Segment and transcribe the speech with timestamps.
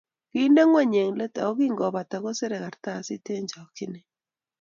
[0.31, 4.07] Kiinde ngweny eng let ako kingopata koserei kartasit eng chokchinet